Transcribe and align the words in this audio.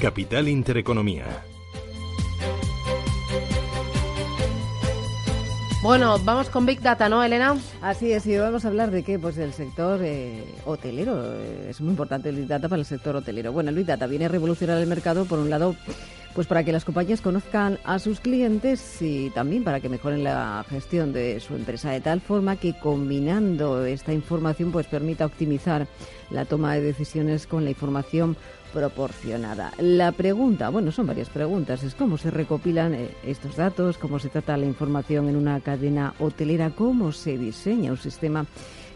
Capital 0.00 0.48
Intereconomía. 0.48 1.26
Bueno, 5.82 6.18
vamos 6.24 6.48
con 6.48 6.64
Big 6.64 6.80
Data, 6.80 7.10
¿no, 7.10 7.22
Elena? 7.22 7.58
Así 7.82 8.10
es, 8.10 8.26
y 8.26 8.36
vamos 8.38 8.64
a 8.64 8.68
hablar 8.68 8.90
de 8.90 9.02
qué, 9.02 9.18
pues 9.18 9.36
del 9.36 9.52
sector 9.52 10.00
eh, 10.02 10.42
hotelero. 10.64 11.34
Eh, 11.34 11.68
es 11.70 11.82
muy 11.82 11.90
importante 11.90 12.30
el 12.30 12.36
Big 12.36 12.46
Data 12.46 12.68
para 12.68 12.80
el 12.80 12.86
sector 12.86 13.14
hotelero. 13.16 13.52
Bueno, 13.52 13.68
el 13.68 13.76
Big 13.76 13.86
Data 13.86 14.06
viene 14.06 14.24
a 14.24 14.28
revolucionar 14.28 14.78
el 14.78 14.86
mercado, 14.86 15.26
por 15.26 15.38
un 15.38 15.50
lado, 15.50 15.76
pues 16.34 16.46
para 16.46 16.64
que 16.64 16.72
las 16.72 16.84
compañías 16.84 17.20
conozcan 17.20 17.78
a 17.84 17.98
sus 17.98 18.20
clientes 18.20 19.02
y 19.02 19.30
también 19.30 19.64
para 19.64 19.80
que 19.80 19.88
mejoren 19.88 20.22
la 20.22 20.64
gestión 20.68 21.12
de 21.12 21.40
su 21.40 21.54
empresa, 21.54 21.90
de 21.90 22.00
tal 22.00 22.20
forma 22.20 22.56
que 22.56 22.74
combinando 22.78 23.84
esta 23.84 24.12
información, 24.12 24.70
pues 24.70 24.86
permita 24.86 25.26
optimizar 25.26 25.86
la 26.30 26.44
toma 26.44 26.74
de 26.74 26.82
decisiones 26.82 27.46
con 27.46 27.64
la 27.64 27.70
información 27.70 28.36
proporcionada. 28.72 29.72
La 29.78 30.12
pregunta, 30.12 30.68
bueno, 30.68 30.92
son 30.92 31.08
varias 31.08 31.28
preguntas, 31.28 31.82
es 31.82 31.94
cómo 31.94 32.18
se 32.18 32.30
recopilan 32.30 32.94
eh, 32.94 33.10
estos 33.24 33.56
datos, 33.56 33.98
cómo 33.98 34.20
se 34.20 34.28
trata 34.28 34.56
la 34.56 34.66
información 34.66 35.28
en 35.28 35.36
una 35.36 35.60
cadena 35.60 36.14
hotelera, 36.20 36.70
cómo 36.70 37.10
se 37.10 37.36
diseña 37.36 37.90
un 37.90 37.98
sistema 37.98 38.46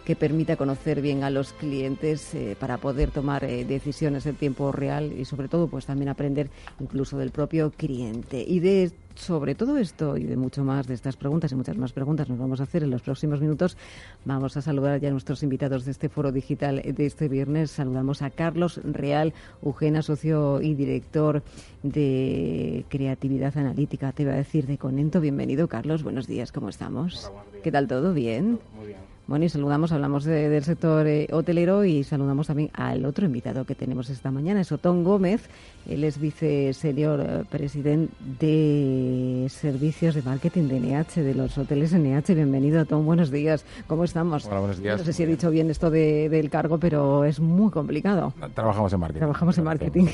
que 0.05 0.17
permita 0.17 0.57
conocer 0.57 1.01
bien 1.01 1.25
a 1.25 1.31
los 1.31 1.53
clientes 1.53 2.35
eh, 2.35 2.57
para 2.59 2.79
poder 2.79 3.11
tomar 3.11 3.45
eh, 3.45 3.65
decisiones 3.65 4.27
en 4.27 4.37
tiempo 4.37 4.71
real 4.71 5.13
y 5.13 5.25
sobre 5.25 5.49
todo 5.49 5.69
pues 5.69 5.87
también 5.87 6.09
aprender 6.09 6.51
incluso 6.79 7.17
del 7.17 7.31
propio 7.31 7.71
cliente. 7.71 8.45
Y 8.47 8.61
de 8.61 8.93
sobre 9.15 9.55
todo 9.55 9.77
esto 9.79 10.17
y 10.17 10.25
de 10.25 10.37
mucho 10.37 10.65
más 10.65 10.89
de 10.89 10.95
estas 10.95 11.17
preguntas 11.17 11.53
y 11.53 11.55
muchas 11.55 11.77
más 11.77 11.93
preguntas 11.93 12.29
nos 12.29 12.39
vamos 12.39 12.61
a 12.61 12.65
hacer 12.65 12.83
en 12.83 12.91
los 12.91 13.03
próximos 13.03 13.41
minutos. 13.41 13.77
Vamos 14.25 14.57
a 14.57 14.63
saludar 14.63 15.01
ya 15.01 15.09
a 15.09 15.13
nuestros 15.13 15.43
invitados 15.43 15.85
de 15.85 15.93
este 15.93 16.09
foro 16.09 16.33
digital 16.33 16.83
de 16.85 17.07
este 17.07 17.29
viernes. 17.29 17.71
Saludamos 17.71 18.23
a 18.23 18.31
Carlos 18.31 18.81
Real, 18.83 19.33
Eugena, 19.63 20.03
socio 20.03 20.61
y 20.61 20.75
director 20.75 21.43
de 21.83 22.85
Creatividad 22.89 23.57
Analítica, 23.57 24.13
te 24.13 24.25
iba 24.25 24.33
a 24.33 24.37
decir 24.37 24.67
de 24.67 24.79
Conento. 24.79 25.21
Bienvenido, 25.21 25.69
Carlos. 25.69 26.03
Buenos 26.03 26.27
días, 26.27 26.51
¿cómo 26.51 26.69
estamos? 26.69 27.31
¿Qué 27.63 27.71
tal 27.71 27.87
todo? 27.87 28.13
¿Bien? 28.15 28.59
Muy 28.75 28.89
bien. 28.89 29.14
Bueno, 29.27 29.47
y 29.47 29.49
saludamos, 29.49 29.91
hablamos 29.91 30.25
del 30.25 30.63
sector 30.65 31.07
eh, 31.07 31.29
hotelero 31.33 31.83
y 31.87 32.05
saludamos 32.05 32.47
también 32.47 32.69
al 32.75 33.07
otro 33.07 33.25
invitado 33.25 33.65
que 33.65 33.75
tenemos 33.75 34.11
esta 34.11 34.31
mañana, 34.31 34.61
es 34.61 34.71
Otón 34.71 35.03
Gómez. 35.03 35.49
Él 35.89 36.05
es 36.05 36.19
vice 36.19 36.75
senior 36.75 37.21
eh, 37.21 37.45
presidente 37.49 38.13
de 38.39 39.47
servicios 39.49 40.15
de 40.15 40.21
marketing 40.23 40.69
de 40.69 40.81
NH, 40.81 41.23
de 41.23 41.35
los 41.35 41.57
hoteles 41.57 41.95
NH. 41.95 42.35
Bienvenido, 42.35 42.83
Otón. 42.83 43.07
Buenos 43.07 43.31
días. 43.31 43.65
¿Cómo 43.87 44.05
estamos? 44.05 44.45
Hola, 44.45 44.59
buenos 44.59 44.79
días. 44.79 44.99
No 44.99 45.05
sé 45.07 45.15
si 45.15 45.23
he 45.23 45.27
dicho 45.27 45.51
bien 45.51 45.71
esto 45.71 45.91
del 45.91 46.51
cargo, 46.51 46.77
pero 46.77 47.25
es 47.25 47.41
muy 47.41 47.71
complicado. 47.71 48.35
Trabajamos 48.55 48.93
en 48.93 49.01
marketing. 49.01 49.21
Trabajamos 49.21 49.57
en 49.57 49.65
marketing. 49.65 50.07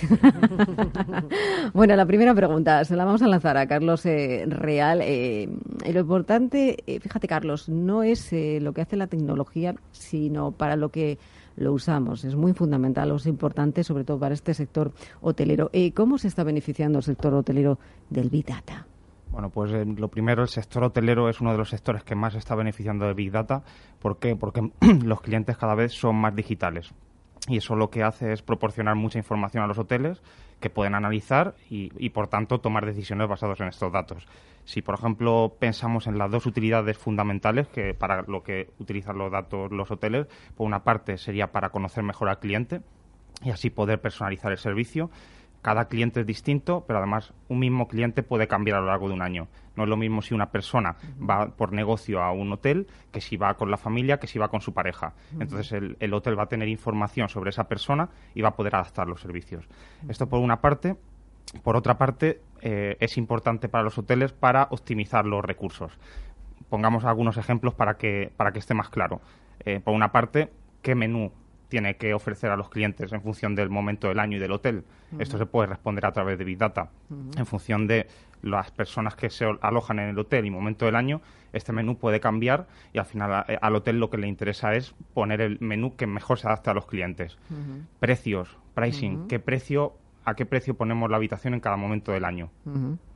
bueno, 1.75 1.97
la 1.97 2.07
primera 2.07 2.33
pregunta 2.33 2.85
se 2.85 2.95
la 2.95 3.05
vamos 3.05 3.23
a 3.23 3.27
lanzar 3.27 3.57
a 3.57 3.67
Carlos 3.67 4.07
eh, 4.07 4.45
Real. 4.47 5.01
lo 5.01 6.01
importante, 6.01 6.77
fíjate, 7.03 7.27
Carlos, 7.27 7.69
no 7.69 8.05
es 8.05 8.31
lo 8.33 8.73
que 8.73 8.83
hace 8.83 9.00
la 9.01 9.09
tecnología, 9.09 9.75
sino 9.91 10.53
para 10.53 10.77
lo 10.77 10.91
que 10.91 11.19
lo 11.57 11.73
usamos. 11.73 12.25
Es 12.25 12.37
muy 12.37 12.53
fundamental, 12.53 13.11
es 13.11 13.27
importante, 13.27 13.85
sobre 13.85 14.05
todo 14.05 14.19
para 14.19 14.35
este 14.35 14.55
sector 14.55 14.93
hotelero. 15.21 15.71
Eh, 15.73 15.93
¿Cómo 15.93 16.19
se 16.19 16.29
está 16.29 16.45
beneficiando 16.45 16.99
el 16.99 17.05
sector 17.05 17.35
hotelero 17.35 17.79
del 18.09 18.31
Big 18.31 18.47
Data? 18.47 18.87
Bueno, 19.31 19.51
pues 19.51 19.73
eh, 19.73 19.85
lo 19.85 20.09
primero, 20.09 20.43
el 20.43 20.49
sector 20.49 20.85
hotelero 20.85 21.29
es 21.29 21.41
uno 21.41 21.53
de 21.53 21.59
los 21.59 21.69
sectores 21.69 22.03
que 22.03 22.15
más 22.15 22.35
está 22.35 22.55
beneficiando 22.55 23.07
de 23.07 23.15
Big 23.15 23.31
Data. 23.31 23.63
¿Por 24.01 24.19
qué? 24.19 24.37
Porque 24.37 24.73
los 25.05 25.21
clientes 25.21 25.57
cada 25.57 25.75
vez 25.75 25.93
son 25.93 26.17
más 26.17 26.35
digitales. 26.35 26.93
Y 27.49 27.57
eso 27.57 27.75
lo 27.75 27.91
que 27.91 28.03
hace 28.03 28.33
es 28.33 28.43
proporcionar 28.43 28.97
mucha 28.97 29.19
información 29.19 29.65
a 29.65 29.67
los 29.67 29.79
hoteles 29.79 30.23
que 30.61 30.69
pueden 30.69 30.95
analizar 30.95 31.55
y, 31.71 31.91
y 31.97 32.11
por 32.11 32.29
tanto, 32.29 32.59
tomar 32.59 32.85
decisiones 32.85 33.29
basadas 33.29 33.61
en 33.61 33.69
estos 33.69 33.93
datos. 33.93 34.27
Si, 34.71 34.83
por 34.83 34.95
ejemplo, 34.95 35.57
pensamos 35.59 36.07
en 36.07 36.17
las 36.17 36.31
dos 36.31 36.47
utilidades 36.47 36.97
fundamentales 36.97 37.67
que 37.67 37.93
para 37.93 38.23
lo 38.23 38.45
que 38.45 38.71
utilizan 38.79 39.19
los 39.19 39.33
datos 39.33 39.73
los 39.73 39.91
hoteles, 39.91 40.29
por 40.55 40.65
una 40.65 40.85
parte 40.85 41.19
sería 41.19 41.51
para 41.51 41.71
conocer 41.71 42.05
mejor 42.05 42.29
al 42.29 42.39
cliente 42.39 42.81
y 43.43 43.51
así 43.51 43.69
poder 43.69 44.01
personalizar 44.01 44.53
el 44.53 44.59
servicio. 44.59 45.11
Cada 45.61 45.87
cliente 45.87 46.21
es 46.21 46.27
distinto, 46.27 46.85
pero 46.87 47.01
además 47.01 47.35
un 47.49 47.59
mismo 47.59 47.89
cliente 47.89 48.23
puede 48.23 48.47
cambiar 48.47 48.77
a 48.77 48.81
lo 48.81 48.87
largo 48.87 49.09
de 49.09 49.15
un 49.15 49.23
año. 49.23 49.49
No 49.75 49.83
es 49.83 49.89
lo 49.89 49.97
mismo 49.97 50.23
si 50.23 50.35
una 50.35 50.53
persona 50.53 50.95
va 51.21 51.49
por 51.49 51.73
negocio 51.73 52.23
a 52.23 52.31
un 52.31 52.53
hotel 52.53 52.87
que 53.11 53.21
si 53.21 53.37
va 53.37 53.55
con 53.55 53.73
la 53.73 53.77
familia, 53.77 54.21
que 54.21 54.29
si 54.29 54.39
va 54.39 54.51
con 54.51 54.61
su 54.61 54.73
pareja. 54.73 55.15
Entonces 55.41 55.73
el, 55.73 55.97
el, 55.99 56.15
hotel 56.15 56.39
va 56.39 56.45
a 56.45 56.49
tener 56.49 56.69
información 56.69 57.29
sobre 57.29 57.51
esa 57.51 57.65
persona 57.65 58.09
y 58.37 58.41
va 58.41 58.51
a 58.51 58.55
poder 58.55 58.77
adaptar 58.77 59.09
los 59.09 59.21
servicios. 59.21 59.67
Esto 60.09 60.29
por 60.29 60.39
una 60.39 60.61
parte. 60.61 60.95
Por 61.65 61.75
otra 61.75 61.99
parte, 61.99 62.41
eh, 62.63 62.97
es 63.01 63.17
importante 63.17 63.69
para 63.69 63.85
los 63.85 63.99
hoteles 63.99 64.33
para 64.33 64.69
optimizar 64.71 65.25
los 65.27 65.45
recursos. 65.45 65.93
Pongamos 66.69 67.05
algunos 67.05 67.37
ejemplos 67.37 67.75
para 67.75 67.95
que, 67.95 68.33
para 68.37 68.53
que 68.53 68.59
esté 68.59 68.75
más 68.75 68.91
claro. 68.91 69.21
Eh, 69.65 69.81
por 69.81 69.95
una 69.95 70.13
parte, 70.13 70.51
¿qué 70.83 70.95
menú 70.95 71.33
tiene 71.69 71.97
que 71.97 72.15
ofrecer 72.15 72.51
a 72.51 72.57
los 72.57 72.69
clientes 72.69 73.13
en 73.13 73.23
función 73.23 73.55
del 73.55 73.71
momento 73.71 74.09
del 74.09 74.19
año 74.19 74.37
y 74.37 74.41
del 74.41 74.53
hotel? 74.53 74.85
Esto 75.19 75.39
se 75.39 75.47
puede 75.47 75.69
responder 75.69 76.07
a 76.07 76.13
través 76.13 76.39
de 76.39 76.45
Big 76.45 76.59
Data. 76.59 76.91
En 77.37 77.47
función 77.47 77.87
de 77.87 78.07
las 78.43 78.71
personas 78.71 79.15
que 79.17 79.31
se 79.31 79.47
alojan 79.61 79.99
en 79.99 80.11
el 80.11 80.19
hotel 80.19 80.47
y 80.47 80.51
momento 80.51 80.87
del 80.87 80.97
año, 80.97 81.21
este 81.53 81.73
menú 81.73 81.97
puede 81.97 82.21
cambiar 82.21 82.67
y 82.93 82.99
al 82.99 83.07
final 83.07 83.45
al 83.61 83.77
hotel 83.77 83.99
lo 83.99 84.11
que 84.11 84.19
le 84.19 84.29
interesa 84.29 84.75
es 84.75 84.95
poner 85.15 85.41
el 85.41 85.59
menú 85.61 85.97
que 85.97 86.07
mejor 86.07 86.39
se 86.39 86.47
adapte 86.47 86.71
a 86.71 86.75
los 86.75 86.87
clientes. 86.87 87.39
Precios, 87.99 88.57
pricing, 88.75 89.27
qué 89.29 89.39
precio 89.39 89.95
a 90.25 90.35
qué 90.35 90.47
precio 90.47 90.75
ponemos 90.75 91.11
la 91.11 91.17
habitación 91.17 91.55
en 91.55 91.61
cada 91.61 91.77
momento 91.77 92.13
del 92.13 92.25
año. 92.25 92.51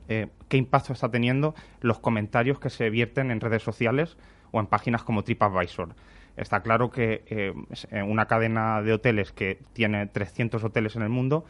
Eh, 0.07 0.27
¿Qué 0.47 0.57
impacto 0.57 0.93
está 0.93 1.09
teniendo 1.09 1.55
los 1.81 1.99
comentarios 1.99 2.59
que 2.59 2.69
se 2.69 2.89
vierten 2.89 3.31
en 3.31 3.39
redes 3.41 3.63
sociales 3.63 4.17
o 4.51 4.59
en 4.59 4.67
páginas 4.67 5.03
como 5.03 5.23
TripAdvisor? 5.23 5.95
Está 6.37 6.61
claro 6.61 6.89
que 6.89 7.23
eh, 7.27 8.03
una 8.03 8.25
cadena 8.25 8.81
de 8.81 8.93
hoteles 8.93 9.31
que 9.31 9.59
tiene 9.73 10.07
300 10.07 10.63
hoteles 10.63 10.95
en 10.95 11.03
el 11.03 11.09
mundo, 11.09 11.45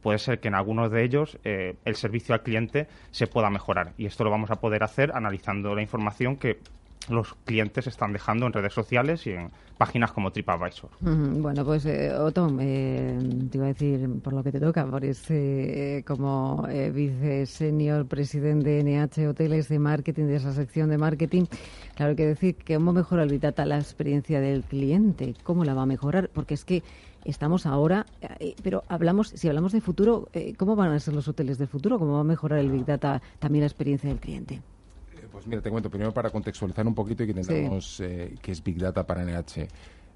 puede 0.00 0.18
ser 0.18 0.38
que 0.40 0.48
en 0.48 0.54
algunos 0.54 0.90
de 0.90 1.02
ellos 1.02 1.38
eh, 1.44 1.76
el 1.84 1.96
servicio 1.96 2.34
al 2.34 2.42
cliente 2.42 2.86
se 3.10 3.26
pueda 3.26 3.50
mejorar. 3.50 3.94
Y 3.96 4.06
esto 4.06 4.24
lo 4.24 4.30
vamos 4.30 4.50
a 4.50 4.56
poder 4.56 4.84
hacer 4.84 5.12
analizando 5.14 5.74
la 5.74 5.82
información 5.82 6.36
que 6.36 6.60
los 7.08 7.34
clientes 7.44 7.86
están 7.86 8.12
dejando 8.12 8.46
en 8.46 8.52
redes 8.52 8.72
sociales 8.72 9.26
y 9.26 9.30
en 9.30 9.50
páginas 9.78 10.12
como 10.12 10.32
TripAdvisor. 10.32 10.90
Bueno, 11.00 11.64
pues 11.64 11.86
eh, 11.86 12.12
Otto, 12.12 12.54
eh, 12.60 13.18
te 13.50 13.58
iba 13.58 13.66
a 13.66 13.68
decir 13.68 14.20
por 14.22 14.32
lo 14.32 14.42
que 14.42 14.52
te 14.52 14.60
toca, 14.60 14.84
por 14.84 15.04
este, 15.04 16.04
como 16.06 16.66
eh, 16.68 16.90
vice 16.90 17.46
senior 17.46 18.06
presidente 18.06 18.70
de 18.70 18.82
NH 18.82 19.28
Hoteles 19.28 19.68
de 19.68 19.78
Marketing, 19.78 20.24
de 20.24 20.36
esa 20.36 20.52
sección 20.52 20.90
de 20.90 20.98
marketing, 20.98 21.44
claro 21.94 22.16
que 22.16 22.26
decir 22.26 22.56
que 22.56 22.74
cómo 22.74 22.92
mejora 22.92 23.22
el 23.22 23.30
Vitata 23.30 23.64
la 23.64 23.78
experiencia 23.78 24.40
del 24.40 24.64
cliente, 24.64 25.34
cómo 25.44 25.64
la 25.64 25.74
va 25.74 25.82
a 25.82 25.86
mejorar, 25.86 26.28
porque 26.32 26.54
es 26.54 26.64
que 26.64 26.82
estamos 27.24 27.64
ahora, 27.64 28.06
eh, 28.40 28.54
pero 28.62 28.82
hablamos, 28.88 29.28
si 29.28 29.48
hablamos 29.48 29.72
de 29.72 29.80
futuro, 29.80 30.28
¿cómo 30.56 30.74
van 30.76 30.92
a 30.92 30.98
ser 30.98 31.14
los 31.14 31.28
hoteles 31.28 31.58
del 31.58 31.68
futuro? 31.68 31.98
¿Cómo 31.98 32.14
va 32.14 32.20
a 32.20 32.24
mejorar 32.24 32.58
el 32.58 32.70
Big 32.70 32.84
Data 32.84 33.22
también 33.38 33.62
la 33.62 33.66
experiencia 33.66 34.08
del 34.08 34.18
cliente? 34.18 34.60
Pues 35.38 35.46
mira, 35.46 35.62
te 35.62 35.70
cuento 35.70 35.88
primero 35.88 36.12
para 36.12 36.30
contextualizar 36.30 36.84
un 36.84 36.96
poquito 36.96 37.22
y 37.22 37.26
que 37.26 37.40
entendamos 37.40 38.00
eh, 38.00 38.34
qué 38.42 38.50
es 38.50 38.60
Big 38.60 38.76
Data 38.76 39.06
para 39.06 39.24
NH. 39.24 39.68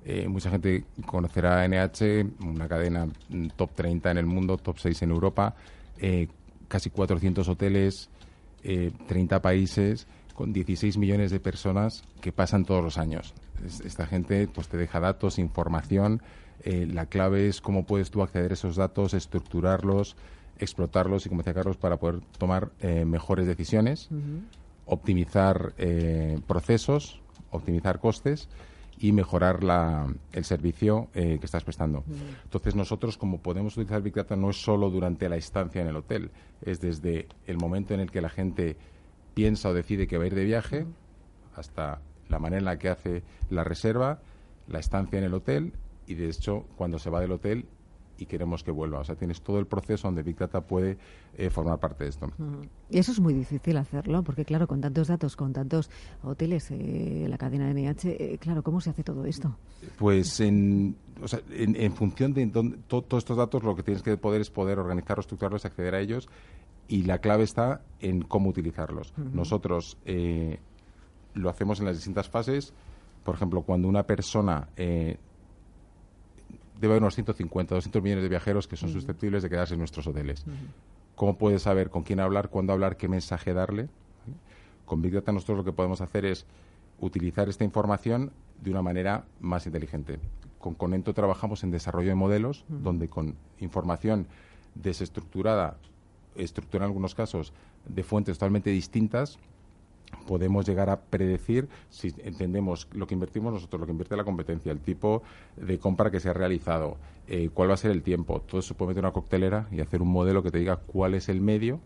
Eh, 0.05 0.27
mucha 0.27 0.51
gente 0.51 0.83
conocerá 1.07 1.65
NH, 1.69 2.27
una 2.45 2.67
cadena 2.67 3.07
mm, 3.07 3.51
top 3.55 3.71
30 3.73 4.11
en 4.11 4.19
el 4.19 4.27
mundo, 4.27 4.57
top 4.57 4.81
6 4.81 5.03
en 5.03 5.11
Europa, 5.13 5.55
eh, 5.99 6.27
casi 6.67 6.91
400 6.91 7.47
hoteles, 7.49 8.11
30 8.63 9.41
países, 9.41 10.09
con 10.35 10.53
16 10.53 10.99
millones 10.99 11.31
de 11.31 11.39
personas 11.39 12.03
que 12.21 12.33
pasan 12.33 12.65
todos 12.65 12.83
los 12.83 12.99
años. 12.99 13.33
Esta 13.65 14.09
gente 14.09 14.49
pues 14.49 14.67
te 14.67 14.77
deja 14.77 14.99
datos, 14.99 15.39
información. 15.39 16.21
la 16.65 17.07
clave 17.07 17.47
es 17.47 17.61
cómo 17.61 17.87
puedes 17.87 18.11
tú 18.11 18.23
acceder 18.23 18.51
a 18.51 18.55
esos 18.55 18.75
datos, 18.75 19.15
estructurarlos, 19.15 20.17
explotarlos 20.59 21.27
y, 21.27 21.29
como 21.29 21.43
decía 21.43 21.55
Carlos, 21.55 21.77
para 21.77 21.99
poder 21.99 22.23
tomar 22.39 22.73
mejores 23.05 23.47
decisiones 23.47 24.09
optimizar 24.93 25.73
eh, 25.79 26.39
procesos, 26.47 27.23
optimizar 27.51 27.99
costes 27.99 28.51
y 28.99 29.13
mejorar 29.13 29.65
la, 29.65 30.07
el 30.33 30.45
servicio 30.45 31.09
eh, 31.15 31.39
que 31.41 31.47
estás 31.47 31.65
prestando. 31.65 32.05
Entonces 32.45 32.75
nosotros, 32.77 33.17
como 33.17 33.39
podemos 33.41 33.75
utilizar 33.77 34.03
Big 34.03 34.15
Data, 34.15 34.37
no 34.37 34.51
es 34.51 34.63
solo 34.63 34.91
durante 34.91 35.31
la 35.31 35.37
estancia 35.37 35.81
en 35.81 35.89
el 35.89 35.97
hotel, 35.97 36.31
es 36.61 36.81
desde 36.81 37.27
el 37.47 37.57
momento 37.57 37.95
en 37.95 38.01
el 38.01 38.11
que 38.11 38.21
la 38.21 38.29
gente 38.29 38.77
piensa 39.33 39.71
o 39.71 39.75
decide 39.75 40.07
que 40.07 40.19
va 40.19 40.25
a 40.25 40.27
ir 40.27 40.35
de 40.35 40.45
viaje 40.45 40.87
hasta 41.57 42.01
la 42.29 42.39
manera 42.39 42.59
en 42.59 42.65
la 42.67 42.79
que 42.79 42.91
hace 42.91 43.23
la 43.49 43.65
reserva, 43.65 44.21
la 44.69 44.79
estancia 44.79 45.19
en 45.19 45.25
el 45.25 45.33
hotel 45.33 45.73
y, 46.07 46.15
de 46.15 46.29
hecho, 46.29 46.67
cuando 46.77 46.99
se 46.99 47.09
va 47.09 47.21
del 47.21 47.33
hotel, 47.33 47.65
y 48.19 48.27
queremos 48.27 48.63
que 48.63 48.71
vuelva. 48.71 49.01
O 49.01 49.05
sea, 49.05 49.17
tienes 49.17 49.43
todo 49.43 49.59
el 49.59 49.67
proceso 49.67 50.09
donde 50.09 50.23
Big 50.23 50.37
Data 50.37 50.61
puede 50.61 50.99
eh, 51.37 51.51
formar 51.51 51.79
parte 51.79 52.05
de 52.05 52.11
esto. 52.11 52.31
Y 52.91 52.99
eso 52.99 53.13
es 53.13 53.21
muy 53.21 53.35
difícil 53.35 53.77
hacerlo, 53.77 54.23
porque 54.23 54.45
claro, 54.45 54.67
con 54.67 54.81
tantos 54.81 55.09
datos, 55.09 55.37
con 55.37 55.53
tantos 55.53 55.91
hoteles, 56.23 56.71
eh, 56.71 57.27
la 57.29 57.39
cadena 57.39 57.73
de 57.73 57.75
NH, 57.75 58.05
eh, 58.05 58.39
claro, 58.39 58.63
¿cómo 58.63 58.81
se 58.81 58.91
hace 58.91 59.03
todo 59.03 59.25
esto? 59.25 59.57
Pues 59.99 60.41
en, 60.41 60.97
o 61.23 61.29
sea, 61.29 61.41
en, 61.51 61.93
función 61.93 62.33
de 62.33 62.47
todos 62.87 63.19
estos 63.19 63.37
datos, 63.37 63.63
lo 63.63 63.75
que 63.75 63.83
tienes 63.83 64.03
que 64.03 64.17
poder 64.17 64.41
es 64.41 64.51
poder 64.51 64.79
organizarlos, 64.79 65.25
estructurarlos, 65.25 65.65
acceder 65.65 65.95
a 65.95 66.01
ellos, 66.01 66.29
y 66.89 67.03
la 67.05 67.19
clave 67.19 67.45
está 67.45 67.83
en 68.01 68.23
cómo 68.23 68.51
utilizarlos. 68.51 69.15
Nosotros 69.33 69.97
lo 71.35 71.49
hacemos 71.49 71.81
en 71.81 71.87
las 71.87 71.97
distintas 71.97 72.29
fases. 72.29 72.75
Por 73.25 73.37
ejemplo, 73.37 73.63
cuando 73.63 73.89
una 73.89 74.03
persona 74.03 74.69
debe 76.83 76.95
haber 76.95 77.03
unos 77.05 77.15
150, 77.15 77.77
200 77.77 78.03
millones 78.03 78.23
de 78.25 78.29
viajeros 78.29 78.67
que 78.67 78.77
son 78.77 78.91
susceptibles 78.91 79.45
de 79.45 79.49
quedarse 79.49 79.75
en 79.75 79.79
nuestros 79.79 80.05
hoteles. 80.09 80.45
¿Cómo 81.15 81.39
puedes 81.39 81.63
saber 81.63 81.91
con 81.91 82.03
quién 82.03 82.19
hablar, 82.19 82.49
cuándo 82.49 82.73
hablar, 82.73 82.97
qué 82.97 83.07
mensaje 83.07 83.55
darle? 83.55 83.89
Con 84.85 85.01
Big 85.01 85.13
Data 85.13 85.31
nosotros 85.31 85.59
lo 85.59 85.65
que 85.65 85.73
podemos 85.73 86.01
hacer 86.01 86.25
es 86.25 86.45
utilizar 86.99 87.49
esta 87.49 87.63
información 87.63 88.33
de 88.61 88.73
una 88.73 88.83
manera 88.83 89.25
más 89.41 89.65
inteligente. 89.67 90.19
Con 90.59 90.75
Conento 90.75 91.15
trabajamos 91.15 91.63
en 91.63 91.71
desarrollo 91.71 92.09
de 92.09 92.17
modelos, 92.17 92.65
donde 92.69 93.09
con 93.09 93.37
información 93.61 94.27
desestructurada, 94.75 95.77
estructurada 96.35 96.87
en 96.87 96.91
algunos 96.91 97.15
casos, 97.15 97.53
de 97.87 98.03
fuentes 98.03 98.39
totalmente 98.39 98.71
distintas, 98.71 99.39
podemos 100.27 100.67
llegar 100.67 100.91
a 100.91 101.01
predecir 101.01 101.69
si 101.89 102.15
entendemos 102.19 102.89
lo 102.93 103.07
que 103.07 103.15
invertimos 103.15 103.53
nosotros, 103.53 103.81
lo 103.81 103.87
que 103.87 103.93
invierte 103.93 104.17
la 104.17 104.25
competencia, 104.25 104.73
el 104.73 104.81
tipo 104.81 105.23
de 105.57 105.79
compra 105.79 106.11
que 106.11 106.21
se 106.21 106.29
ha 106.29 106.33
realizado, 106.33 106.97
eh, 107.27 107.51
cuál 107.53 107.71
va 107.71 107.75
a 107.75 107.79
ser 107.79 107.91
el 107.91 108.03
tiempo. 108.03 108.41
Todo 108.41 108.61
eso 108.61 108.75
puede 108.75 108.91
meter 108.91 109.05
una 109.05 109.13
coctelera 109.13 109.69
y 109.71 109.81
hacer 109.81 110.03
un 110.03 110.09
modelo 110.09 110.43
que 110.43 110.51
te 110.51 110.59
diga 110.59 110.77
cuál 110.77 111.15
es 111.15 111.29
el 111.29 111.41
medio 111.41 111.81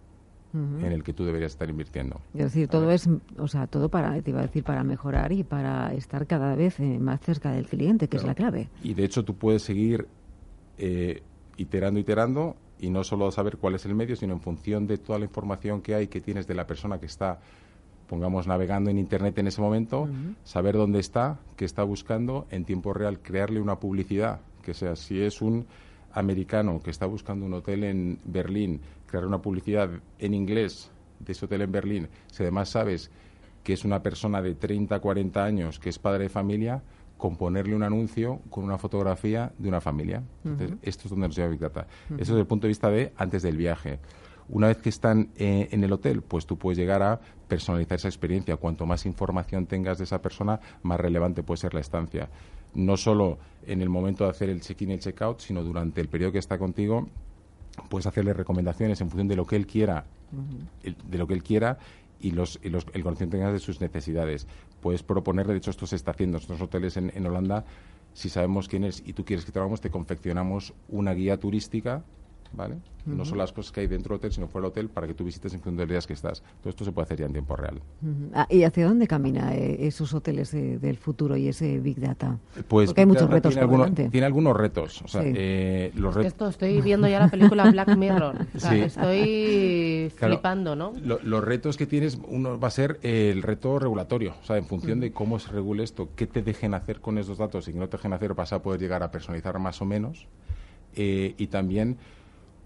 en 0.55 0.93
el 0.93 1.03
que 1.03 1.13
tú 1.13 1.27
deberías 1.27 1.53
estar 1.53 1.69
invirtiendo. 1.69 2.21
Es 2.33 2.45
decir, 2.45 2.67
todo 2.69 2.91
es, 2.91 3.11
o 3.37 3.47
sea, 3.47 3.67
todo 3.67 3.91
para, 3.91 4.19
te 4.23 4.31
iba 4.31 4.39
a 4.41 4.47
decir, 4.47 4.65
para 4.65 4.85
mejorar 4.85 5.31
y 5.33 5.45
para 5.45 5.93
estar 5.93 6.27
cada 6.27 6.55
vez 6.55 6.81
eh, 6.81 6.99
más 6.99 7.21
cerca 7.21 7.53
del 7.53 7.67
cliente, 7.67 8.09
que 8.09 8.17
es 8.17 8.25
la 8.25 8.35
clave. 8.35 8.71
Y 8.83 8.95
de 8.95 9.05
hecho 9.05 9.23
tú 9.23 9.35
puedes 9.35 9.63
seguir 9.63 10.07
eh, 10.79 11.23
iterando, 11.59 12.01
iterando 12.01 12.57
y 12.79 12.91
no 12.91 13.05
solo 13.05 13.31
saber 13.31 13.59
cuál 13.59 13.75
es 13.75 13.85
el 13.87 13.95
medio, 13.95 14.17
sino 14.17 14.35
en 14.35 14.41
función 14.41 14.87
de 14.87 14.99
toda 14.99 15.19
la 15.19 15.27
información 15.27 15.83
que 15.83 15.95
hay 15.95 16.07
que 16.07 16.21
tienes 16.21 16.47
de 16.47 16.55
la 16.55 16.67
persona 16.67 16.99
que 16.99 17.07
está 17.07 17.39
pongamos 18.09 18.47
navegando 18.47 18.91
en 18.91 18.99
Internet 18.99 19.39
en 19.39 19.49
ese 19.49 19.61
momento, 19.61 20.09
saber 20.45 20.77
dónde 20.77 21.01
está, 21.01 21.39
qué 21.57 21.65
está 21.65 21.83
buscando, 21.83 22.47
en 22.51 22.65
tiempo 22.65 22.93
real 22.93 23.21
crearle 23.21 23.61
una 23.61 23.79
publicidad, 23.79 24.41
que 24.63 24.75
sea, 24.75 24.97
si 24.97 25.21
es 25.21 25.43
un 25.43 25.67
americano 26.13 26.81
que 26.83 26.91
está 26.91 27.07
buscando 27.07 27.47
un 27.47 27.55
hotel 27.55 27.85
en 27.85 28.19
Berlín, 28.25 28.81
crear 29.07 29.27
una 29.27 29.43
publicidad 29.43 29.91
en 30.19 30.35
inglés 30.35 30.91
de 31.21 31.33
ese 31.33 31.45
hotel 31.45 31.63
en 31.63 31.73
Berlín, 31.73 32.09
si 32.31 32.43
además 32.43 32.71
sabes 32.71 33.11
que 33.63 33.73
es 33.73 33.85
una 33.85 34.03
persona 34.03 34.41
de 34.41 34.55
30, 34.55 35.01
40 35.01 35.45
años, 35.45 35.79
que 35.79 35.89
es 35.89 35.99
padre 35.99 36.25
de 36.25 36.29
familia, 36.29 36.83
componerle 37.17 37.75
un 37.75 37.83
anuncio 37.83 38.41
con 38.51 38.65
una 38.65 38.79
fotografía 38.79 39.53
de 39.59 39.69
una 39.69 39.81
familia. 39.81 40.23
Entonces, 40.45 40.77
esto 40.83 41.05
es 41.05 41.11
donde 41.11 41.29
nos 41.29 41.37
lleva 41.37 41.49
Big 41.49 41.61
Data. 41.61 41.87
Eso 42.11 42.15
es 42.21 42.29
desde 42.29 42.41
el 42.41 42.47
punto 42.47 42.67
de 42.67 42.69
vista 42.69 42.91
de 42.91 43.13
antes 43.17 43.43
del 43.43 43.57
viaje. 43.57 43.99
Una 44.49 44.69
vez 44.69 44.79
que 44.79 44.89
están 44.89 45.31
eh, 45.37 45.69
en 45.73 45.83
el 45.83 45.93
hotel, 45.93 46.23
pues 46.23 46.47
tú 46.47 46.57
puedes 46.57 46.79
llegar 46.79 47.03
a 47.03 47.21
personalizar 47.49 47.97
esa 47.97 48.09
experiencia. 48.09 48.57
Cuanto 48.57 48.87
más 48.87 49.05
información 49.05 49.67
tengas 49.67 49.99
de 49.99 50.05
esa 50.05 50.23
persona, 50.23 50.61
más 50.83 51.01
relevante 51.01 51.43
puede 51.43 51.59
ser 51.59 51.75
la 51.75 51.81
estancia. 51.81 52.29
No 52.75 52.97
solo 52.97 53.39
en 53.67 53.83
el 53.83 53.89
momento 53.89 54.25
de 54.25 54.31
hacer 54.31 54.49
el 54.49 54.61
check-in 54.61 54.91
y 54.91 54.95
el 54.95 55.01
check-out, 55.01 55.41
sino 55.41 55.65
durante 55.65 56.01
el 56.01 56.09
periodo 56.09 56.33
que 56.33 56.39
está 56.39 56.59
contigo, 56.59 57.09
puedes 57.89 58.07
hacerle 58.07 58.33
recomendaciones 58.33 59.01
en 59.01 59.09
función 59.09 59.29
de 59.29 59.37
lo 59.37 59.47
que 59.47 59.57
él 59.57 59.67
quiera, 59.67 60.05
de 60.83 61.19
lo 61.19 61.27
que 61.27 61.35
él 61.35 61.43
quiera 61.43 61.79
y, 62.21 62.31
los, 62.31 62.61
el 62.63 62.73
conocimiento 62.73 63.37
que 63.37 63.39
tengas 63.39 63.53
de 63.53 63.59
sus 63.59 63.81
necesidades. 63.81 64.47
Puedes 64.81 65.03
proponerle, 65.03 65.55
de 65.55 65.59
hecho 65.59 65.71
esto 65.71 65.87
se 65.87 65.97
está 65.97 66.13
haciendo 66.13 66.39
en 66.39 66.43
estos 66.43 66.61
hoteles 66.61 66.97
en, 66.97 67.11
en 67.15 67.27
Holanda, 67.27 67.65
si 68.15 68.29
sabemos 68.29 68.69
quién 68.69 68.85
es 68.85 69.03
y 69.05 69.13
tú 69.13 69.25
quieres 69.25 69.45
que 69.45 69.53
trabajemos, 69.53 69.81
te 69.81 69.91
confeccionamos 69.91 70.73
una 70.89 71.13
guía 71.13 71.39
turística 71.39 72.03
¿vale? 72.53 72.77
No 73.07 73.25
son 73.25 73.39
las 73.39 73.53
cosas 73.53 73.71
que 73.71 73.81
hay 73.81 73.87
dentro 73.87 74.15
del 74.15 74.19
hotel, 74.19 74.33
sino 74.33 74.49
fuera 74.49 74.65
del 74.65 74.71
hotel 74.71 74.89
para 74.89 75.07
que 75.07 75.15
tú 75.15 75.25
visites 75.25 75.55
en 75.55 75.61
función 75.61 75.77
de 75.77 75.85
los 75.85 75.91
días 75.91 76.07
que 76.07 76.13
estás. 76.13 76.43
Todo 76.61 76.71
esto 76.71 76.85
se 76.85 76.91
puede 76.91 77.05
hacer 77.05 77.21
ya 77.21 77.27
en 77.27 77.33
tiempo 77.33 77.55
real. 77.55 77.81
Ah, 78.35 78.47
¿Y 78.51 78.65
hacia 78.65 78.87
dónde 78.87 79.07
camina 79.07 79.55
eh, 79.55 79.87
esos 79.87 80.13
hoteles 80.13 80.51
del 80.51 80.97
futuro 80.97 81.37
y 81.37 81.49
ese 81.49 81.79
Big 81.79 82.01
Data? 82.01 82.39
Pues 82.67 82.89
Porque 82.89 83.03
hay 83.03 83.07
muchos 83.07 83.31
retos 83.31 83.55
tiene, 83.55 83.63
algunos, 83.63 83.95
tiene 83.95 84.27
algunos 84.27 84.57
retos. 84.57 85.03
O 85.03 85.09
sea, 85.09 85.23
eh, 85.25 85.93
los 85.95 86.17
Esto 86.17 86.49
estoy 86.49 86.81
viendo 86.81 87.07
ya 87.07 87.21
la 87.21 87.29
película 87.29 87.71
Black 87.71 87.97
Mirror. 87.97 88.47
Estoy 88.55 90.11
flipando, 90.17 90.75
¿no? 90.75 90.93
los 90.97 91.45
retos 91.45 91.77
que 91.77 91.87
tienes, 91.87 92.19
uno 92.29 92.59
va 92.59 92.69
a 92.69 92.73
ser 92.73 92.99
el 93.03 93.43
reto 93.43 93.79
regulatorio. 93.79 94.35
O 94.43 94.45
sea, 94.45 94.57
en 94.57 94.67
función 94.67 95.01
de 95.01 95.13
cómo 95.13 95.39
se 95.39 95.53
regule 95.53 95.85
esto, 95.85 96.09
qué 96.17 96.27
te 96.27 96.43
dejen 96.43 96.75
hacer 96.75 97.01
con 97.01 97.19
esos 97.19 97.39
datos 97.39 97.69
y 97.69 97.73
que 97.73 97.79
no 97.79 97.89
te 97.89 97.97
dejen 97.97 98.13
hacer, 98.13 98.35
vas 98.35 98.53
a 98.53 98.63
poder 98.63 98.81
llegar 98.81 99.03
a 99.03 99.11
personalizar 99.11 99.59
más 99.59 99.81
o 99.81 99.85
menos. 99.85 100.27
Eh, 100.95 101.35
y 101.37 101.49
también 101.49 101.99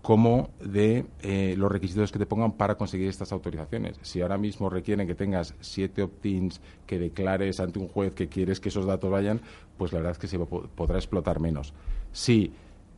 como 0.03 0.51
de 0.61 1.05
eh, 1.23 1.55
los 1.59 1.71
requisitos 1.71 2.11
que 2.11 2.19
te 2.19 2.27
pongan 2.27 2.53
para 2.53 2.77
conseguir 2.77 3.09
estas 3.09 3.33
autorizaciones. 3.33 3.99
Si 4.03 4.21
ahora 4.23 4.39
mismo 4.39 4.71
requieren 4.71 5.07
que 5.07 5.15
tengas 5.15 5.55
siete 5.61 6.03
opt-ins, 6.03 6.61
que 6.87 6.99
declares 6.99 7.61
ante 7.61 7.79
un 7.79 7.89
juez 7.89 8.15
que 8.15 8.29
quieres 8.29 8.61
que 8.61 8.71
esos 8.71 8.87
datos 8.87 9.11
vayan, 9.11 9.41
pues 9.77 9.93
la 9.93 9.99
verdad 9.99 10.13
es 10.13 10.19
que 10.19 10.27
se 10.27 10.39
podrá 10.39 10.97
explotar 10.97 11.41
menos. 11.41 11.75
Si 12.13 12.53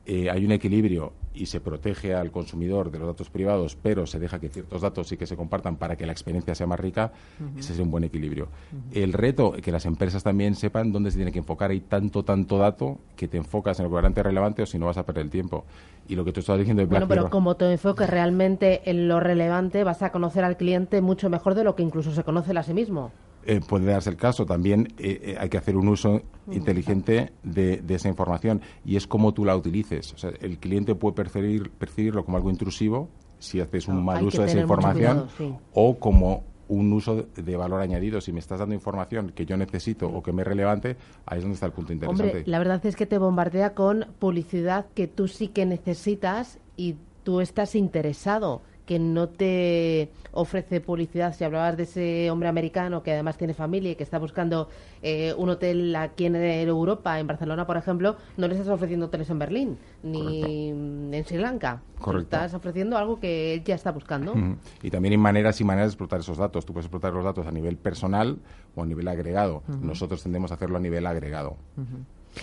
eh, 0.07 0.31
hay 0.31 0.45
un 0.45 0.53
equilibrio 0.53 1.13
y 1.35 1.47
se 1.47 1.61
protege 1.61 2.15
al 2.15 2.31
consumidor 2.31 2.91
de 2.91 2.99
los 2.99 3.09
datos 3.09 3.31
privados, 3.31 3.77
pero 3.81 4.07
se 4.07 4.19
deja 4.19 4.39
que 4.39 4.49
ciertos 4.49 4.83
datos 4.83 5.09
sí 5.09 5.17
que 5.17 5.27
se 5.27 5.37
compartan 5.37 5.77
para 5.77 5.97
que 5.97 6.05
la 6.05 6.13
experiencia 6.13 6.55
sea 6.55 6.67
más 6.67 6.79
rica, 6.79 7.13
ese 7.57 7.73
es 7.73 7.79
un 7.79 7.91
buen 7.91 8.05
equilibrio. 8.05 8.49
El 8.93 9.13
reto, 9.13 9.53
que 9.53 9.73
las 9.73 9.87
empresas 9.87 10.23
también 10.23 10.55
sepan 10.55 10.93
dónde 10.93 11.11
se 11.11 11.17
tiene 11.17 11.33
que 11.33 11.39
enfocar. 11.39 11.71
Hay 11.71 11.81
tanto, 11.81 12.25
tanto 12.25 12.59
dato 12.59 12.99
que 13.17 13.29
te 13.29 13.39
enfocas 13.39 13.79
en 13.81 13.91
lo 13.91 14.13
que 14.13 14.23
relevante 14.23 14.63
o 14.63 14.67
si 14.67 14.79
no 14.79 14.87
vas 14.87 14.99
a 14.99 15.07
perder 15.07 15.25
el 15.25 15.31
tiempo. 15.31 15.65
Y 16.09 16.17
lo 16.17 16.25
que 16.25 16.33
tú 16.33 16.41
estás 16.41 16.59
diciendo 16.59 16.83
de 16.83 16.87
Bueno, 16.87 17.09
pero 17.09 17.31
como 17.31 17.55
te 17.57 17.71
enfoques 17.71 18.11
realmente 18.11 18.91
en 18.91 19.09
lo 19.09 19.21
relevante, 19.21 19.85
vas 19.85 20.03
a 20.03 20.13
conocer 20.13 20.45
al 20.45 20.57
cliente 20.57 21.01
mucho 21.01 21.31
mejor 21.31 21.55
de 21.55 21.65
lo 21.65 21.77
que 21.77 21.83
incluso 21.83 22.13
se 22.13 22.25
conoce 22.25 22.57
a 22.57 22.63
sí 22.63 22.75
mismo. 22.75 23.13
Eh, 23.45 23.61
puede 23.67 23.87
darse 23.87 24.11
el 24.11 24.17
caso. 24.17 24.47
También 24.47 24.89
eh, 24.99 25.21
eh, 25.23 25.37
hay 25.39 25.49
que 25.49 25.59
hacer 25.59 25.77
un 25.77 25.89
uso 25.89 26.23
inteligente 26.51 27.33
de, 27.43 27.83
esa 27.89 28.09
información 28.09 28.61
y 28.85 28.97
es 28.97 29.07
como 29.07 29.33
tú 29.33 29.45
la 29.45 29.57
utilices. 29.57 30.13
O 30.15 30.19
sea, 30.19 30.31
el 30.41 30.59
cliente 30.59 30.95
puede 30.95 31.15
percibir, 31.15 31.71
percibirlo 31.71 32.25
como 32.25 32.37
algo 32.37 32.51
intrusivo 32.51 33.09
si 33.39 33.61
haces 33.61 33.89
un 33.89 34.05
mal 34.05 34.25
uso 34.25 34.43
de 34.43 34.49
esa 34.49 34.61
información 34.61 35.27
o 35.73 35.99
como 35.99 36.45
un 36.69 36.93
uso 36.93 37.27
de 37.35 37.57
valor 37.57 37.81
añadido. 37.81 38.21
Si 38.21 38.33
me 38.33 38.39
estás 38.39 38.61
dando 38.61 38.75
información 38.75 39.33
que 39.35 39.45
yo 39.45 39.57
necesito 39.57 40.07
o 40.07 40.23
que 40.23 40.33
me 40.33 40.43
es 40.43 40.49
relevante, 40.49 40.97
ahí 41.27 41.39
es 41.39 41.45
donde 41.45 41.55
está 41.55 41.67
el 41.67 41.73
punto 41.73 41.93
interesante. 41.93 42.25
Hombre, 42.25 42.45
la 42.47 42.59
verdad 42.59 42.87
es 42.87 42.97
que 42.97 43.07
te 43.07 43.19
bombardea 43.19 43.75
con 43.75 44.07
publicidad 44.19 44.87
que 44.95 45.09
tú 45.09 45.29
sí 45.29 45.49
que 45.49 45.67
necesitas 45.67 46.59
y 46.77 46.97
tú 47.25 47.41
estás 47.41 47.75
interesado 47.75 48.63
que 48.87 48.99
no 48.99 49.29
te 49.29 50.11
ofrece 50.33 50.81
publicidad. 50.81 51.35
Si 51.35 51.45
hablabas 51.45 51.77
de 51.77 51.85
ese 51.85 52.31
hombre 52.31 52.49
americano 52.49 53.03
que 53.03 53.13
además 53.13 53.37
tiene 53.37 53.55
familia 53.55 53.93
y 53.93 53.95
que 53.95 54.03
está 54.03 54.19
buscando 54.19 54.69
eh, 55.03 55.35
un 55.37 55.51
hotel 55.51 55.95
aquí 55.97 56.27
en 56.27 56.37
Europa, 56.37 57.19
en 57.19 57.27
Barcelona, 57.27 57.67
por 57.67 57.77
ejemplo, 57.77 58.17
no 58.37 58.49
le 58.49 58.55
estás 58.55 58.69
ofreciendo 58.69 59.07
hoteles 59.07 59.31
en 59.31 59.39
Berlín 59.39 59.79
ni 60.03 60.69
en 60.71 61.25
Sri 61.25 61.39
Lanka. 61.39 61.83
Correcto. 62.01 62.37
Estás 62.37 62.55
ofreciendo 62.55 62.99
algo 62.99 63.21
que 63.21 63.55
él 63.55 63.65
ya 63.65 63.75
está 63.75 63.93
buscando. 63.93 64.35
Y 64.83 64.91
también 64.91 65.13
hay 65.13 65.19
maneras 65.19 65.61
y 65.61 65.65
maneras 65.65 65.89
de 65.89 65.93
explotar 65.93 66.21
esos 66.21 66.39
datos. 66.39 66.67
Tú 66.67 66.73
puedes 66.73 66.87
explotar 66.87 67.13
los 67.13 67.25
datos 67.25 67.47
a 67.47 67.53
nivel 67.53 67.77
personal 67.77 68.39
o 68.75 68.83
a 68.83 68.87
nivel 68.87 69.07
agregado. 69.09 69.63
Nosotros 69.81 70.23
tendemos 70.23 70.51
a 70.51 70.55
hacerlo 70.55 70.77
a 70.77 70.81
nivel 70.81 71.07
agregado. 71.07 71.57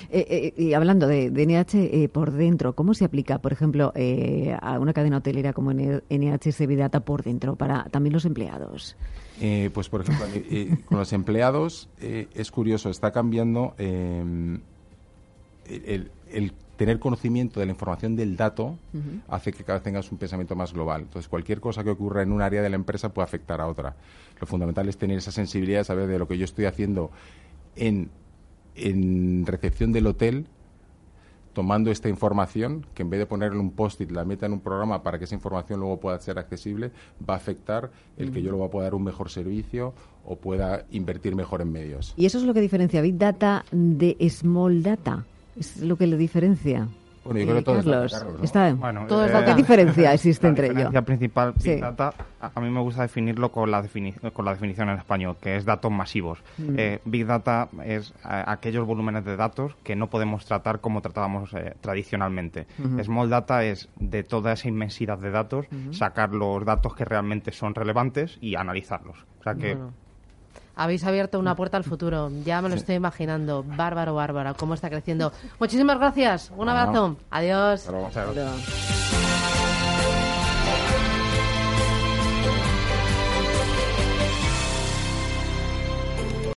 Eh, 0.09 0.53
eh, 0.57 0.61
y 0.61 0.73
hablando 0.73 1.07
de, 1.07 1.29
NH 1.29 2.03
eh, 2.03 2.09
por 2.09 2.31
dentro, 2.31 2.73
¿cómo 2.73 2.93
se 2.93 3.05
aplica, 3.05 3.39
por 3.39 3.53
ejemplo, 3.53 3.93
a 4.61 4.79
una 4.79 4.93
cadena 4.93 5.17
hotelera 5.17 5.53
como 5.53 5.71
NH 5.71 6.51
Sevidata 6.51 7.01
por 7.01 7.23
dentro 7.23 7.55
para 7.55 7.85
también 7.85 8.13
los 8.13 8.25
empleados? 8.25 8.95
pues, 9.73 9.87
por 9.87 10.01
ejemplo, 10.01 10.25
con 10.85 10.97
los 10.97 11.13
empleados 11.13 11.89
es 11.99 12.51
curioso, 12.51 12.89
está 12.89 13.11
cambiando 13.11 13.73
el, 13.77 14.61
tener 16.75 16.99
conocimiento 16.99 17.59
de 17.59 17.65
la 17.65 17.71
información 17.71 18.15
del 18.15 18.35
dato 18.35 18.77
hace 19.27 19.51
que 19.53 19.63
cada 19.63 19.79
vez 19.79 19.83
tengas 19.83 20.11
un 20.11 20.17
pensamiento 20.17 20.55
más 20.55 20.73
global. 20.73 21.01
Entonces, 21.01 21.29
cualquier 21.29 21.61
cosa 21.61 21.83
que 21.83 21.89
ocurra 21.89 22.21
en 22.21 22.31
un 22.31 22.41
área 22.41 22.61
de 22.61 22.69
la 22.69 22.75
empresa 22.75 23.13
puede 23.13 23.25
afectar 23.25 23.61
a 23.61 23.67
otra. 23.67 23.95
Lo 24.39 24.47
fundamental 24.47 24.87
es 24.89 24.97
tener 24.97 25.17
esa 25.17 25.31
sensibilidad, 25.31 25.83
saber 25.83 26.07
de 26.07 26.19
lo 26.19 26.27
que 26.27 26.37
yo 26.37 26.45
estoy 26.45 26.65
haciendo 26.65 27.11
en 27.75 28.09
en 28.79 29.45
recepción 29.45 29.91
del 29.91 30.07
hotel 30.07 30.47
tomando 31.53 31.91
esta 31.91 32.09
información, 32.09 32.85
que 32.93 33.01
en 33.01 33.09
vez 33.09 33.19
de 33.19 33.25
ponerle 33.25 33.59
un 33.59 33.71
post-it, 33.71 34.11
la 34.11 34.23
meta 34.23 34.45
en 34.45 34.53
un 34.53 34.59
programa 34.61 35.03
para 35.03 35.17
que 35.17 35.25
esa 35.25 35.35
información 35.35 35.79
luego 35.79 35.99
pueda 35.99 36.17
ser 36.19 36.39
accesible, 36.39 36.91
va 37.27 37.33
a 37.33 37.37
afectar 37.37 37.91
el 38.17 38.31
que 38.31 38.41
yo 38.41 38.51
luego 38.51 38.69
pueda 38.69 38.85
dar 38.85 38.95
un 38.95 39.03
mejor 39.03 39.29
servicio 39.29 39.93
o 40.25 40.35
pueda 40.35 40.85
invertir 40.91 41.35
mejor 41.35 41.61
en 41.61 41.71
medios. 41.71 42.13
¿Y 42.15 42.25
eso 42.25 42.37
es 42.37 42.43
lo 42.43 42.53
que 42.53 42.61
diferencia 42.61 43.01
Big 43.01 43.17
Data 43.17 43.65
de 43.71 44.15
Small 44.29 44.83
Data? 44.83 45.25
¿Es 45.59 45.81
lo 45.81 45.97
que 45.97 46.07
le 46.07 46.17
diferencia? 46.17 46.87
Bueno, 47.33 47.39
yo 47.39 47.45
creo 47.45 47.55
que 47.57 47.63
todo 47.63 47.79
es 47.79 47.85
data, 47.85 47.97
Carlos, 47.97 48.13
Carlos, 48.13 48.37
¿no? 48.39 48.43
está- 48.45 48.73
Bueno, 48.73 49.05
eh. 49.09 49.43
¿Qué 49.45 49.53
diferencia 49.55 50.13
existe 50.13 50.43
La 50.45 50.49
entre 50.49 50.65
ellos? 50.65 50.75
diferencia 50.77 51.01
principal 51.03 51.53
Sí. 51.57 51.69
Big 51.71 51.81
Data, 51.81 52.13
a, 52.41 52.51
a 52.55 52.61
mí 52.61 52.69
me 52.69 52.79
gusta 52.81 53.01
definirlo 53.03 53.51
con 53.51 53.69
la, 53.71 53.81
defini- 53.83 54.31
con 54.33 54.45
la 54.45 54.51
definición 54.53 54.89
en 54.89 54.97
español, 54.97 55.37
que 55.41 55.55
es 55.55 55.65
datos 55.65 55.91
masivos. 55.91 56.39
Mm. 56.57 56.75
Eh, 56.77 56.99
Big 57.05 57.25
Data 57.25 57.69
es 57.85 58.13
a- 58.23 58.51
aquellos 58.51 58.85
volúmenes 58.85 59.23
de 59.25 59.35
datos 59.35 59.75
que 59.83 59.95
no 59.95 60.09
podemos 60.09 60.45
tratar 60.45 60.79
como 60.79 61.01
tratábamos 61.01 61.53
eh, 61.53 61.75
tradicionalmente. 61.81 62.67
Small 63.03 63.29
Data 63.29 63.63
es 63.63 63.89
de 63.97 64.23
toda 64.23 64.53
esa 64.53 64.67
inmensidad 64.67 65.17
de 65.17 65.31
datos, 65.31 65.65
sacar 65.91 66.31
los 66.33 66.65
datos 66.65 66.95
que 66.95 67.05
realmente 67.05 67.51
son 67.51 67.75
relevantes 67.75 68.37
y 68.41 68.55
analizarlos. 68.55 69.25
O 69.39 69.43
sea 69.43 69.55
que 69.55 69.75
Bueno. 69.75 69.93
Habéis 70.79 71.03
abierto 71.03 71.37
una 71.39 71.55
puerta 71.57 71.75
al 71.75 71.83
futuro. 71.83 72.31
Ya 72.45 72.61
me 72.61 72.69
lo 72.69 72.75
estoy 72.75 72.95
imaginando. 72.95 73.65
Bárbaro, 73.67 74.15
bárbaro. 74.15 74.55
Cómo 74.55 74.75
está 74.75 74.89
creciendo. 74.89 75.33
Muchísimas 75.59 75.99
gracias. 75.99 76.53
Un 76.55 76.69
abrazo. 76.69 77.17
Adiós. 77.29 77.83
Pero- 77.85 78.49